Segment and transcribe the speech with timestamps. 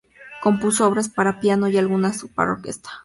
[0.41, 2.89] Compuso obras para piano y algunas para orquesta.